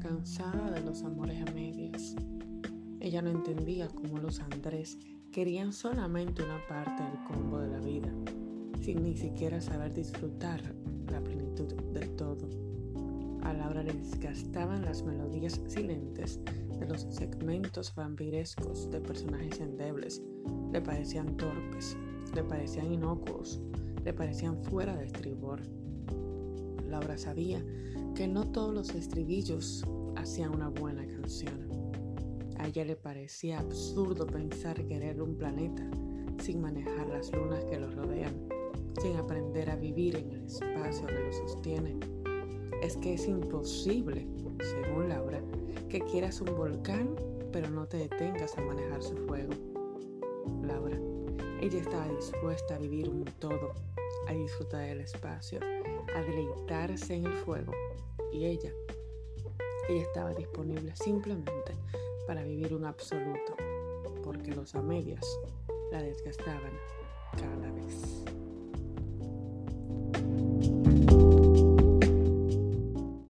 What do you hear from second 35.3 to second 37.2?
planeta sin manejar